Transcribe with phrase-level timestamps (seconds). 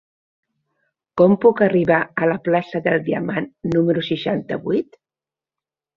[1.21, 5.03] Com puc arribar a la plaça del Diamant número seixanta-vuit?